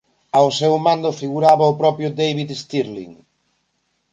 Ao 0.37 0.49
seu 0.59 0.73
mando 0.85 1.17
figuraba 1.21 1.71
o 1.71 1.77
propio 1.81 2.09
David 2.19 2.49
Stirling. 2.61 3.13